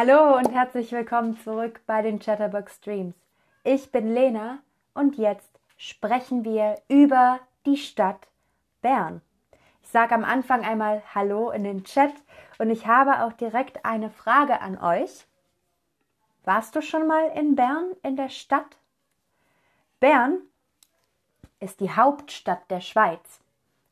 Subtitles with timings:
[0.00, 3.16] Hallo und herzlich willkommen zurück bei den Chatterbox Streams.
[3.64, 4.58] Ich bin Lena
[4.94, 8.28] und jetzt sprechen wir über die Stadt
[8.80, 9.22] Bern.
[9.82, 12.12] Ich sage am Anfang einmal Hallo in den Chat
[12.60, 15.26] und ich habe auch direkt eine Frage an euch.
[16.44, 18.76] Warst du schon mal in Bern in der Stadt?
[19.98, 20.38] Bern
[21.58, 23.40] ist die Hauptstadt der Schweiz,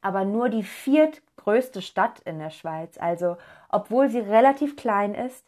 [0.02, 2.96] aber nur die viertgrößte Stadt in der Schweiz.
[2.96, 3.38] Also,
[3.70, 5.45] obwohl sie relativ klein ist,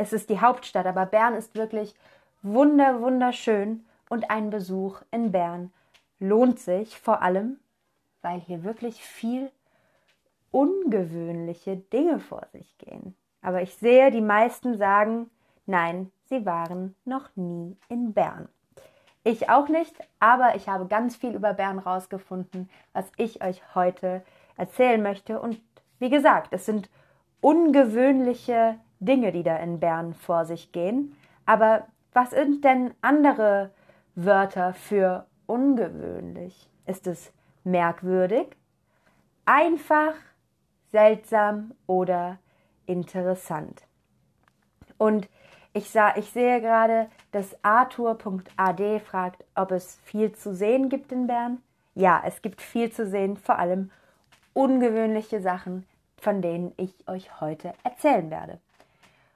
[0.00, 1.94] es ist die Hauptstadt, aber Bern ist wirklich
[2.40, 5.74] wunder, wunderschön und ein Besuch in Bern
[6.18, 7.58] lohnt sich vor allem,
[8.22, 9.50] weil hier wirklich viel
[10.52, 13.14] ungewöhnliche Dinge vor sich gehen.
[13.42, 15.30] Aber ich sehe, die meisten sagen,
[15.66, 18.48] nein, sie waren noch nie in Bern.
[19.22, 24.22] Ich auch nicht, aber ich habe ganz viel über Bern rausgefunden, was ich euch heute
[24.56, 25.38] erzählen möchte.
[25.38, 25.60] Und
[25.98, 26.88] wie gesagt, es sind
[27.42, 31.16] ungewöhnliche Dinge, die da in Bern vor sich gehen.
[31.46, 33.70] Aber was sind denn andere
[34.14, 36.68] Wörter für ungewöhnlich?
[36.86, 37.32] Ist es
[37.64, 38.56] merkwürdig,
[39.44, 40.14] einfach,
[40.92, 42.38] seltsam oder
[42.86, 43.82] interessant?
[44.98, 45.28] Und
[45.72, 51.26] ich, sah, ich sehe gerade, dass arthur.ad fragt, ob es viel zu sehen gibt in
[51.26, 51.62] Bern.
[51.94, 53.90] Ja, es gibt viel zu sehen, vor allem
[54.52, 58.60] ungewöhnliche Sachen, von denen ich euch heute erzählen werde.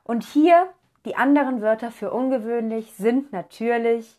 [0.04, 0.68] Und hier
[1.06, 4.18] die anderen Wörter für ungewöhnlich sind natürlich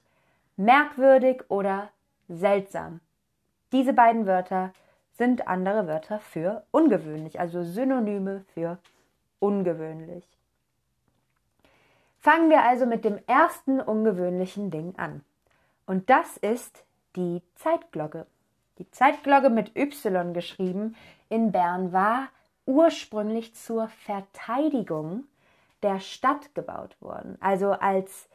[0.58, 1.89] merkwürdig oder
[2.27, 3.00] seltsam.
[3.72, 4.73] Diese beiden Wörter
[5.14, 8.77] sind andere Wörter für ungewöhnlich, also Synonyme für
[9.39, 10.25] ungewöhnlich.
[12.20, 15.23] Fangen wir also mit dem ersten ungewöhnlichen Ding an.
[15.86, 16.83] Und das ist
[17.16, 18.25] die Zeitglocke.
[18.80, 20.95] Die Zeitglocke mit Y geschrieben
[21.30, 22.30] in Bern war
[22.66, 25.25] ursprünglich zur Verteidigung
[25.86, 27.38] der Stadt gebaut worden.
[27.39, 28.28] Also als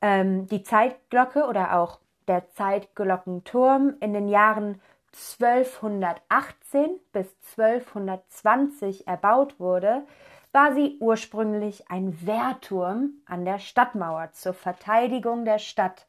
[0.00, 4.80] ähm, die Zeitglocke oder auch der Zeitglockenturm in den Jahren
[5.12, 7.26] 1218 bis
[7.56, 10.06] 1220 erbaut wurde,
[10.52, 16.06] war sie ursprünglich ein Wehrturm an der Stadtmauer zur Verteidigung der Stadt.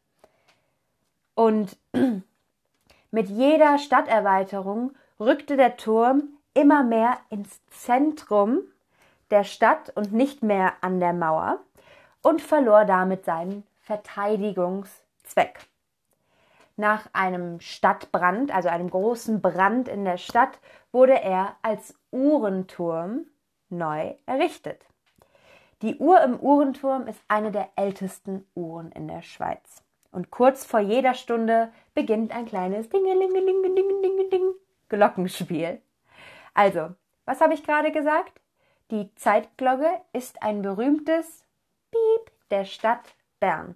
[1.35, 1.77] Und
[3.11, 8.61] mit jeder Stadterweiterung rückte der Turm immer mehr ins Zentrum
[9.31, 11.59] der Stadt und nicht mehr an der Mauer
[12.21, 15.67] und verlor damit seinen Verteidigungszweck.
[16.75, 20.59] Nach einem Stadtbrand, also einem großen Brand in der Stadt,
[20.91, 23.25] wurde er als Uhrenturm
[23.69, 24.85] neu errichtet.
[25.81, 29.83] Die Uhr im Uhrenturm ist eine der ältesten Uhren in der Schweiz.
[30.11, 34.53] Und kurz vor jeder Stunde beginnt ein kleines Dingelingelingelingelingeling
[34.89, 35.81] Glockenspiel.
[36.53, 36.89] Also,
[37.25, 38.39] was habe ich gerade gesagt?
[38.89, 41.43] Die Zeitglocke ist ein berühmtes
[41.91, 43.75] Piep der Stadt Bern,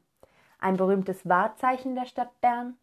[0.57, 2.77] ein berühmtes Wahrzeichen der Stadt Bern,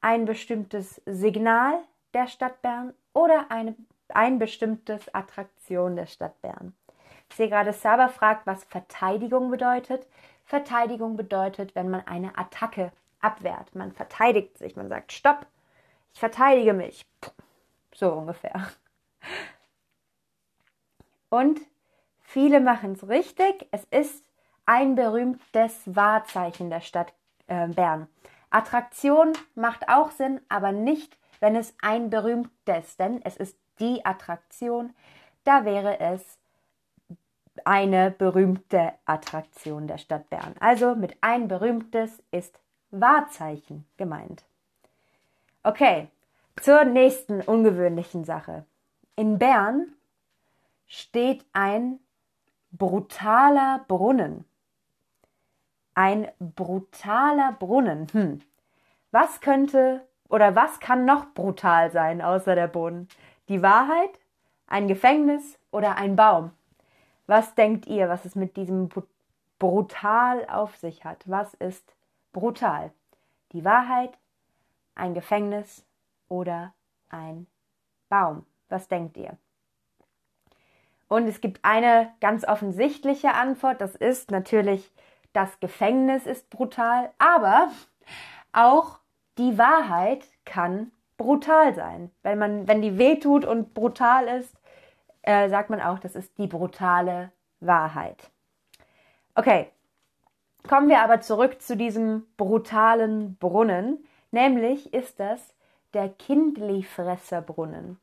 [0.00, 1.78] ein bestimmtes Signal
[2.14, 3.76] der Stadt Bern oder eine,
[4.08, 6.74] ein bestimmtes Attraktion der Stadt Bern.
[7.28, 10.06] Ich sehe gerade, Saba fragt, was Verteidigung bedeutet.
[10.46, 13.74] Verteidigung bedeutet, wenn man eine Attacke abwehrt.
[13.74, 15.44] Man verteidigt sich, man sagt Stopp,
[16.14, 17.06] ich verteidige mich.
[17.94, 18.70] So ungefähr.
[21.28, 21.60] Und
[22.34, 23.68] Viele machen es richtig.
[23.70, 24.24] Es ist
[24.66, 27.12] ein berühmtes Wahrzeichen der Stadt
[27.46, 28.08] äh, Bern.
[28.50, 34.94] Attraktion macht auch Sinn, aber nicht, wenn es ein berühmtes, denn es ist die Attraktion.
[35.44, 36.24] Da wäre es
[37.64, 40.56] eine berühmte Attraktion der Stadt Bern.
[40.58, 42.58] Also mit ein berühmtes ist
[42.90, 44.44] Wahrzeichen gemeint.
[45.62, 46.08] Okay,
[46.60, 48.64] zur nächsten ungewöhnlichen Sache.
[49.14, 49.92] In Bern
[50.88, 52.00] steht ein
[52.76, 54.44] brutaler Brunnen.
[55.94, 58.08] Ein brutaler Brunnen.
[58.12, 58.40] Hm.
[59.12, 63.08] Was könnte oder was kann noch brutal sein außer der Brunnen?
[63.48, 64.18] Die Wahrheit?
[64.66, 66.50] Ein Gefängnis oder ein Baum?
[67.26, 68.88] Was denkt ihr, was es mit diesem
[69.58, 71.22] brutal auf sich hat?
[71.26, 71.94] Was ist
[72.32, 72.92] brutal?
[73.52, 74.18] Die Wahrheit,
[74.96, 75.86] ein Gefängnis
[76.28, 76.74] oder
[77.08, 77.46] ein
[78.08, 78.44] Baum?
[78.68, 79.38] Was denkt ihr?
[81.08, 84.92] Und es gibt eine ganz offensichtliche Antwort, das ist natürlich,
[85.32, 87.70] das Gefängnis ist brutal, aber
[88.52, 88.98] auch
[89.38, 92.10] die Wahrheit kann brutal sein.
[92.22, 94.54] Wenn man, wenn die wehtut und brutal ist,
[95.22, 98.30] äh, sagt man auch, das ist die brutale Wahrheit.
[99.34, 99.70] Okay,
[100.68, 104.04] kommen wir aber zurück zu diesem brutalen Brunnen.
[104.30, 105.54] Nämlich ist das
[105.92, 107.98] der Kindlifresserbrunnen.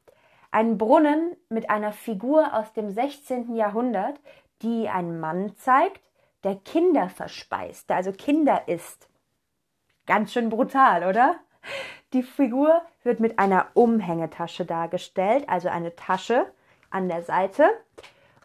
[0.52, 3.56] Ein Brunnen mit einer Figur aus dem 16.
[3.56, 4.20] Jahrhundert,
[4.62, 6.02] die einen Mann zeigt,
[6.44, 9.08] der Kinder verspeist, der also Kinder isst.
[10.06, 11.36] Ganz schön brutal, oder?
[12.12, 16.52] Die Figur wird mit einer Umhängetasche dargestellt, also eine Tasche
[16.90, 17.70] an der Seite.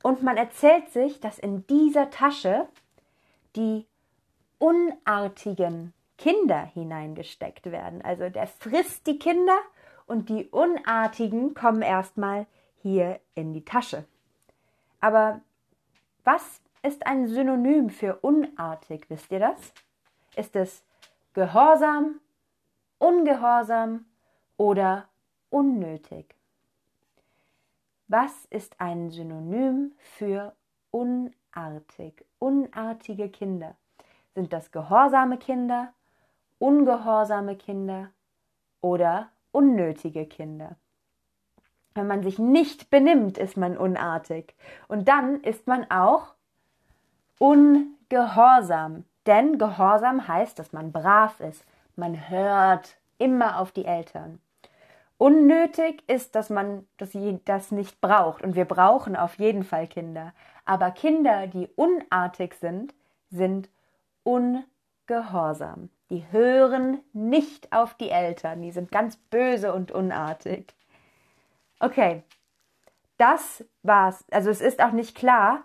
[0.04, 2.68] Und man erzählt sich, dass in dieser Tasche
[3.56, 3.86] die
[4.58, 8.02] unartigen Kinder hineingesteckt werden.
[8.02, 9.58] Also der frisst die Kinder
[10.06, 12.46] und die Unartigen kommen erstmal
[12.82, 14.04] hier in die Tasche.
[15.00, 15.40] Aber
[16.24, 19.72] was ist ein Synonym für unartig, wisst ihr das?
[20.36, 20.84] Ist es
[21.34, 22.20] Gehorsam,
[22.98, 24.06] Ungehorsam
[24.56, 25.08] oder
[25.50, 26.34] unnötig?
[28.08, 30.54] Was ist ein Synonym für
[30.92, 33.76] unartig, unartige Kinder?
[34.34, 35.92] Sind das gehorsame Kinder,
[36.58, 38.10] ungehorsame Kinder
[38.80, 40.76] oder unnötige Kinder?
[41.94, 44.54] Wenn man sich nicht benimmt, ist man unartig.
[44.86, 46.34] Und dann ist man auch
[47.38, 49.04] ungehorsam.
[49.24, 51.64] Denn Gehorsam heißt, dass man brav ist.
[51.96, 54.40] Man hört immer auf die Eltern.
[55.16, 57.14] Unnötig ist, dass man das,
[57.70, 58.42] nicht braucht.
[58.42, 60.34] Und wir brauchen auf jeden Fall Kinder.
[60.66, 62.94] Aber Kinder, die unartig sind,
[63.30, 63.70] sind
[64.22, 65.88] ungehorsam.
[66.10, 68.62] Die hören nicht auf die Eltern.
[68.62, 70.72] Die sind ganz böse und unartig.
[71.80, 72.22] Okay,
[73.18, 74.24] das war's.
[74.30, 75.62] Also es ist auch nicht klar,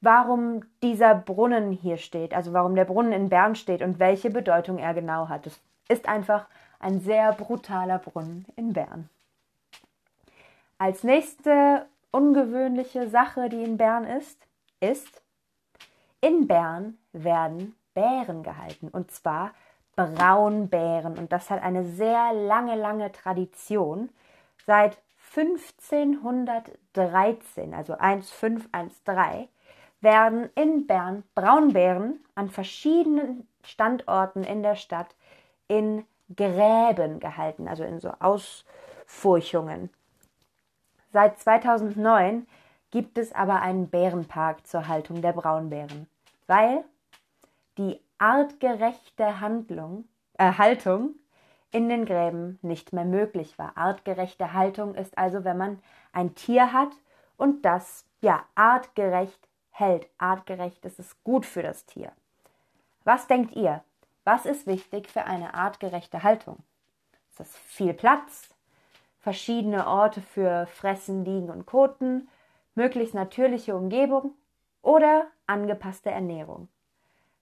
[0.00, 4.78] warum dieser Brunnen hier steht, also warum der Brunnen in Bern steht und welche Bedeutung
[4.78, 5.46] er genau hat.
[5.46, 6.46] Es ist einfach
[6.78, 9.08] ein sehr brutaler Brunnen in Bern.
[10.78, 14.38] Als nächste ungewöhnliche Sache, die in Bern ist,
[14.80, 15.22] ist,
[16.22, 19.52] in Bern werden Bären gehalten und zwar
[19.96, 24.08] Braunbären und das hat eine sehr lange, lange Tradition.
[24.66, 24.98] Seit
[25.36, 29.48] 1513, also 1513,
[30.00, 35.14] werden in Bern Braunbären an verschiedenen Standorten in der Stadt
[35.68, 39.90] in Gräben gehalten, also in so Ausfurchungen.
[41.12, 42.46] Seit 2009
[42.90, 46.08] gibt es aber einen Bärenpark zur Haltung der Braunbären,
[46.46, 46.84] weil
[47.78, 50.04] die artgerechte Handlung,
[50.38, 51.14] äh, Haltung
[51.72, 53.76] in den Gräben nicht mehr möglich war.
[53.76, 55.82] Artgerechte Haltung ist also, wenn man
[56.12, 56.90] ein Tier hat
[57.36, 60.06] und das ja artgerecht hält.
[60.18, 62.12] Artgerecht ist es gut für das Tier.
[63.04, 63.82] Was denkt ihr?
[64.24, 66.58] Was ist wichtig für eine artgerechte Haltung?
[67.30, 68.50] Ist das viel Platz?
[69.20, 72.28] Verschiedene Orte für Fressen, Liegen und Koten?
[72.74, 74.34] Möglichst natürliche Umgebung?
[74.82, 76.68] Oder angepasste Ernährung?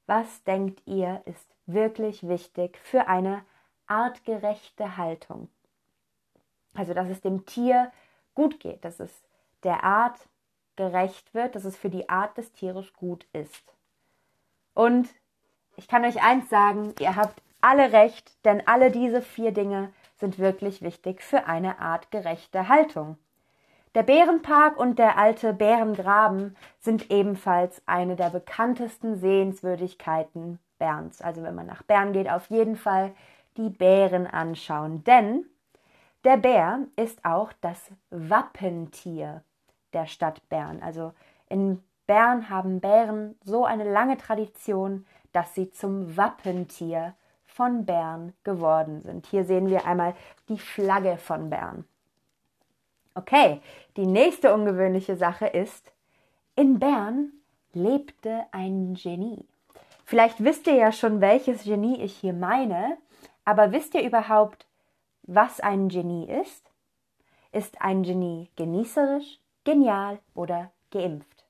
[0.09, 3.45] Was denkt ihr ist wirklich wichtig für eine
[3.87, 5.51] artgerechte Haltung?
[6.73, 7.93] Also, dass es dem Tier
[8.35, 9.13] gut geht, dass es
[9.65, 10.19] der Art
[10.77, 13.75] gerecht wird, dass es für die Art des Tieres gut ist.
[14.73, 15.11] Und
[15.77, 20.39] ich kann euch eins sagen, ihr habt alle recht, denn alle diese vier Dinge sind
[20.39, 23.19] wirklich wichtig für eine artgerechte Haltung.
[23.99, 31.21] Der Bärenpark und der alte Bärengraben sind ebenfalls eine der bekanntesten Sehenswürdigkeiten Berns.
[31.21, 33.13] Also wenn man nach Bern geht, auf jeden Fall
[33.57, 35.47] die Bären anschauen, denn
[36.23, 39.43] der Bär ist auch das Wappentier
[39.93, 40.81] der Stadt Bern.
[40.81, 41.13] Also
[41.49, 49.01] in Bern haben Bären so eine lange Tradition, dass sie zum Wappentier von Bern geworden
[49.01, 49.27] sind.
[49.27, 50.15] Hier sehen wir einmal
[50.49, 51.85] die Flagge von Bern.
[53.19, 53.61] Okay,
[53.97, 55.91] die nächste ungewöhnliche Sache ist,
[56.55, 57.33] in Bern
[57.73, 59.45] lebte ein Genie.
[60.05, 62.97] Vielleicht wisst ihr ja schon, welches Genie ich hier meine,
[63.45, 64.67] aber wisst ihr überhaupt,
[65.25, 66.71] was ein Genie ist?
[67.51, 71.45] Ist ein Genie genießerisch, genial oder geimpft?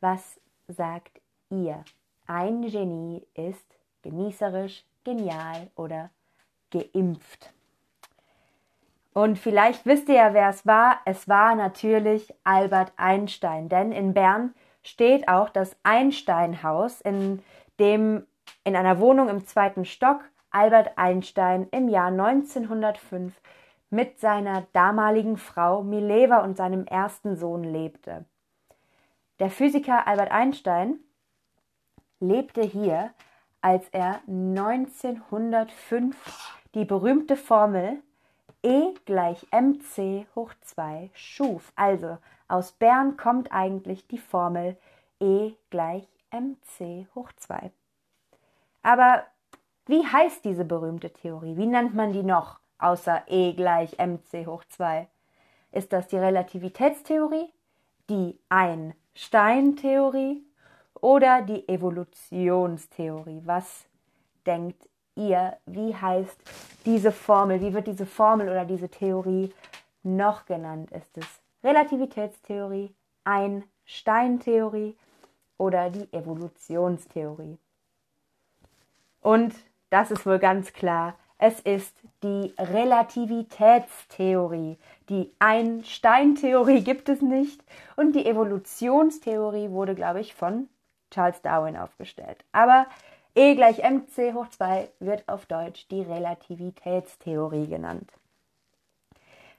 [0.00, 1.20] Was sagt
[1.50, 1.84] ihr?
[2.26, 3.66] Ein Genie ist
[4.00, 6.08] genießerisch, genial oder
[6.70, 7.52] geimpft.
[9.12, 11.00] Und vielleicht wisst ihr ja, wer es war.
[11.04, 17.42] Es war natürlich Albert Einstein, denn in Bern steht auch das Einsteinhaus, in
[17.78, 18.26] dem
[18.64, 23.40] in einer Wohnung im zweiten Stock Albert Einstein im Jahr 1905
[23.90, 28.24] mit seiner damaligen Frau Mileva und seinem ersten Sohn lebte.
[29.38, 31.00] Der Physiker Albert Einstein
[32.20, 33.10] lebte hier,
[33.60, 36.16] als er 1905
[36.74, 38.02] die berühmte Formel
[38.62, 41.72] E gleich mc hoch 2 schuf.
[41.76, 44.76] Also aus Bern kommt eigentlich die Formel
[45.20, 47.70] E gleich mc hoch 2.
[48.82, 49.24] Aber
[49.86, 51.56] wie heißt diese berühmte Theorie?
[51.56, 52.60] Wie nennt man die noch?
[52.80, 55.08] außer E gleich mc hoch 2?
[55.72, 57.52] Ist das die Relativitätstheorie,
[58.08, 60.42] die Einstein-Theorie
[61.00, 63.42] oder die Evolutionstheorie?
[63.44, 63.84] Was
[64.46, 64.88] denkt
[65.28, 65.56] ihr?
[65.66, 66.36] Wie heißt
[66.84, 67.60] diese Formel?
[67.60, 69.52] Wie wird diese Formel oder diese Theorie
[70.02, 70.90] noch genannt?
[70.92, 71.26] Ist es
[71.62, 74.96] Relativitätstheorie, Einstein-Theorie
[75.58, 77.58] oder die Evolutionstheorie?
[79.20, 79.54] Und
[79.90, 81.14] das ist wohl ganz klar.
[81.42, 84.76] Es ist die Relativitätstheorie.
[85.08, 87.64] Die Einstein-Theorie gibt es nicht
[87.96, 90.68] und die Evolutionstheorie wurde, glaube ich, von
[91.10, 92.44] Charles Darwin aufgestellt.
[92.52, 92.86] Aber
[93.34, 98.10] E gleich mc hoch 2 wird auf Deutsch die Relativitätstheorie genannt.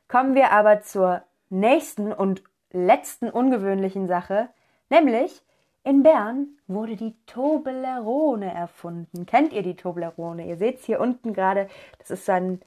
[0.08, 4.50] Kommen wir aber zur nächsten und letzten ungewöhnlichen Sache,
[4.90, 5.42] nämlich
[5.84, 9.26] in Bern wurde die Toblerone erfunden.
[9.26, 10.46] Kennt ihr die Toblerone?
[10.46, 12.62] Ihr seht es hier unten gerade, das ist so ein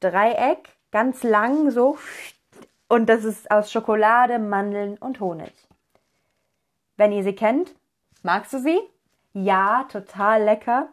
[0.00, 1.98] Dreieck, ganz lang so,
[2.88, 5.52] und das ist aus Schokolade, Mandeln und Honig.
[6.96, 7.74] Wenn ihr sie kennt,
[8.22, 8.78] magst du sie?
[9.34, 10.88] Ja, total lecker.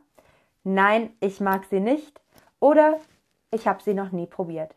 [0.63, 2.19] Nein, ich mag sie nicht.
[2.60, 3.00] Oder
[3.51, 4.75] ich habe sie noch nie probiert.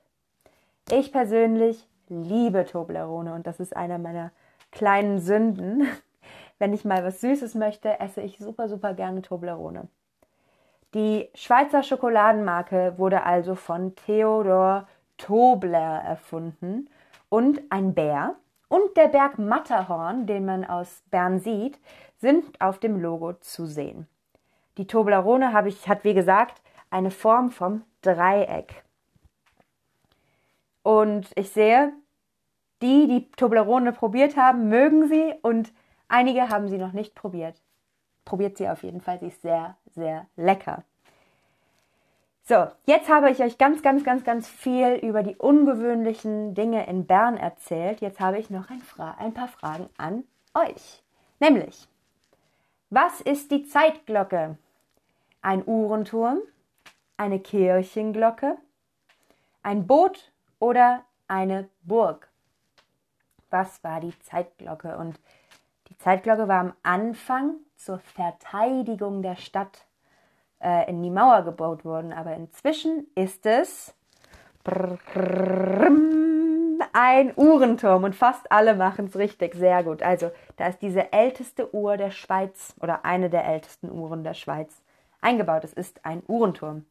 [0.90, 4.32] Ich persönlich liebe Toblerone und das ist einer meiner
[4.70, 5.88] kleinen Sünden.
[6.58, 9.88] Wenn ich mal was Süßes möchte, esse ich super, super gerne Toblerone.
[10.92, 16.90] Die Schweizer Schokoladenmarke wurde also von Theodor Tobler erfunden
[17.30, 18.36] und ein Bär
[18.68, 21.78] und der Berg Matterhorn, den man aus Bern sieht,
[22.24, 24.08] sind auf dem Logo zu sehen.
[24.76, 28.82] Die Toblerone habe ich, hat wie gesagt eine Form vom Dreieck.
[30.82, 31.92] Und ich sehe,
[32.82, 35.72] die, die Toblerone probiert haben, mögen sie und
[36.08, 37.60] Einige haben sie noch nicht probiert.
[38.24, 40.84] Probiert sie auf jeden Fall, sie ist sehr, sehr lecker.
[42.44, 47.06] So, jetzt habe ich euch ganz, ganz, ganz, ganz viel über die ungewöhnlichen Dinge in
[47.06, 48.00] Bern erzählt.
[48.00, 48.82] Jetzt habe ich noch ein,
[49.18, 51.02] ein paar Fragen an euch.
[51.40, 51.88] Nämlich,
[52.90, 54.56] was ist die Zeitglocke?
[55.42, 56.40] Ein Uhrenturm,
[57.16, 58.56] eine Kirchenglocke,
[59.62, 62.28] ein Boot oder eine Burg?
[63.50, 64.96] Was war die Zeitglocke?
[64.96, 65.18] Und
[65.88, 69.86] die Zeitglocke war am Anfang zur Verteidigung der Stadt
[70.60, 73.94] äh, in die Mauer gebaut worden, aber inzwischen ist es
[76.94, 80.00] ein Uhrenturm und fast alle machen es richtig, sehr gut.
[80.00, 84.80] Also da ist diese älteste Uhr der Schweiz oder eine der ältesten Uhren der Schweiz
[85.20, 85.64] eingebaut.
[85.64, 86.86] Es ist ein Uhrenturm.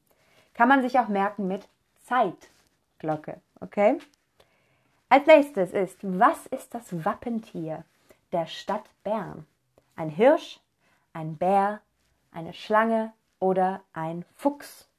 [0.54, 1.70] Kann man sich auch merken mit
[2.04, 3.98] Zeitglocke, okay?
[5.08, 7.86] Als nächstes ist, was ist das Wappentier
[8.34, 9.46] der Stadt Bern.
[9.96, 10.60] Ein Hirsch,
[11.14, 11.80] ein Bär,
[12.34, 14.90] eine Schlange oder ein Fuchs.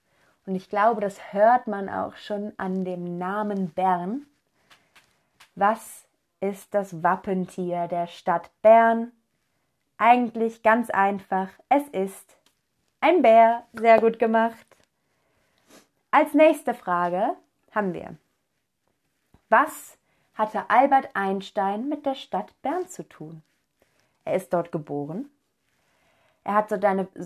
[0.46, 4.24] Und ich glaube, das hört man auch schon an dem Namen Bern.
[5.54, 6.06] Was
[6.40, 9.12] ist das Wappentier der Stadt Bern?
[9.98, 11.48] Eigentlich ganz einfach.
[11.68, 12.36] Es ist
[13.00, 13.64] ein Bär.
[13.72, 14.66] Sehr gut gemacht.
[16.10, 17.36] Als nächste Frage
[17.72, 18.16] haben wir.
[19.48, 19.96] Was
[20.34, 23.42] hatte Albert Einstein mit der Stadt Bern zu tun.
[24.24, 25.30] Er ist dort geboren.
[26.42, 26.70] Er hat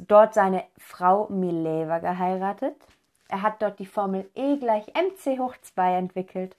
[0.07, 2.77] dort seine Frau Mileva geheiratet.
[3.29, 6.57] Er hat dort die Formel E gleich mc hoch 2 entwickelt.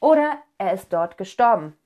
[0.00, 1.76] Oder er ist dort gestorben.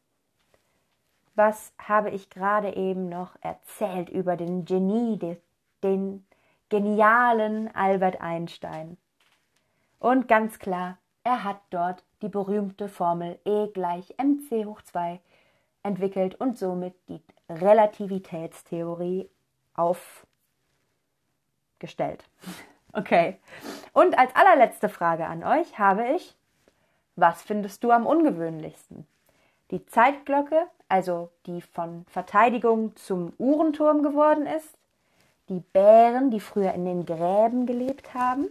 [1.34, 5.38] Was habe ich gerade eben noch erzählt über den Genie,
[5.82, 6.26] den
[6.68, 8.98] genialen Albert Einstein?
[9.98, 15.20] Und ganz klar, er hat dort die berühmte Formel E gleich mc hoch 2
[15.82, 19.30] entwickelt und somit die Relativitätstheorie
[19.74, 20.28] aufgestellt.
[22.94, 23.40] Okay.
[23.94, 26.36] Und als allerletzte Frage an euch habe ich,
[27.16, 29.06] was findest du am ungewöhnlichsten?
[29.70, 34.68] Die Zeitglocke, also die von Verteidigung zum Uhrenturm geworden ist,
[35.48, 38.48] die Bären, die früher in den Gräben gelebt haben,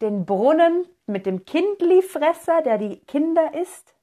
[0.00, 3.94] den Brunnen mit dem Kindlifresser, der die Kinder isst,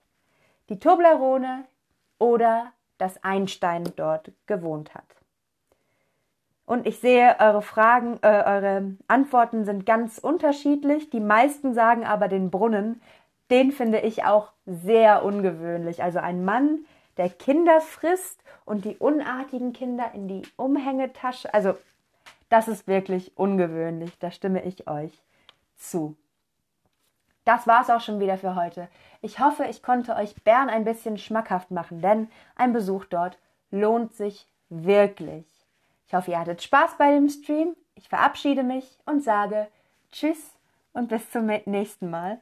[0.69, 1.65] die Toblerone
[2.17, 5.05] oder dass Einstein dort gewohnt hat.
[6.65, 11.09] Und ich sehe, eure Fragen, äh, eure Antworten sind ganz unterschiedlich.
[11.09, 13.01] Die meisten sagen aber den Brunnen.
[13.51, 16.01] Den finde ich auch sehr ungewöhnlich.
[16.01, 16.85] Also ein Mann,
[17.17, 21.53] der Kinder frisst und die unartigen Kinder in die Umhängetasche.
[21.53, 21.75] Also
[22.49, 24.17] das ist wirklich ungewöhnlich.
[24.19, 25.11] Da stimme ich euch
[25.75, 26.15] zu.
[27.43, 28.87] Das war's auch schon wieder für heute.
[29.21, 33.37] Ich hoffe, ich konnte euch Bern ein bisschen schmackhaft machen, denn ein Besuch dort
[33.71, 35.45] lohnt sich wirklich.
[36.07, 37.75] Ich hoffe, ihr hattet Spaß bei dem Stream.
[37.95, 39.67] Ich verabschiede mich und sage
[40.11, 40.55] Tschüss
[40.93, 42.39] und bis zum nächsten Mal.